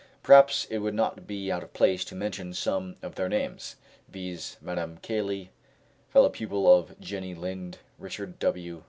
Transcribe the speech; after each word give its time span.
Perhaps 0.23 0.65
it 0.71 0.79
would 0.79 0.95
not 0.95 1.27
be 1.27 1.51
out 1.51 1.61
of 1.61 1.73
place 1.73 2.03
to 2.05 2.15
mention 2.15 2.55
some 2.55 2.95
of 3.03 3.13
their 3.13 3.29
names, 3.29 3.75
viz., 4.09 4.57
Madame 4.59 4.97
Caley, 5.03 5.51
fellow 6.09 6.29
pupil 6.29 6.65
of 6.75 6.99
Jenny 6.99 7.35
Lind, 7.35 7.77
Richard 7.99 8.39
W. 8.39 8.79